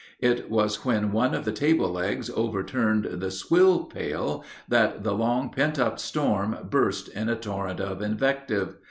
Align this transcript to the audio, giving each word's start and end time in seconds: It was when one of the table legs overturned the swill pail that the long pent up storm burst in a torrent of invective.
It 0.19 0.49
was 0.49 0.83
when 0.83 1.11
one 1.11 1.35
of 1.35 1.45
the 1.45 1.51
table 1.51 1.91
legs 1.91 2.31
overturned 2.31 3.05
the 3.21 3.29
swill 3.29 3.83
pail 3.83 4.43
that 4.67 5.03
the 5.03 5.13
long 5.13 5.51
pent 5.51 5.77
up 5.77 5.99
storm 5.99 6.57
burst 6.71 7.09
in 7.09 7.29
a 7.29 7.35
torrent 7.35 7.79
of 7.79 8.01
invective. 8.01 8.77